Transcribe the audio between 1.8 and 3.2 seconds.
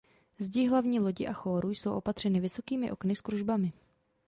opatřeny vysokými okny